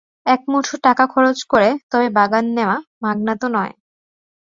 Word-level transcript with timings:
-একটা 0.25 0.49
মুঠো 0.51 0.75
টাকা 0.85 1.03
খরচ 1.13 1.39
করে 1.51 1.69
তবে 1.91 2.07
বাগান 2.17 2.45
নেওয়া-মাগনা 2.57 3.33
তো 3.41 3.47
নয়। 3.55 3.73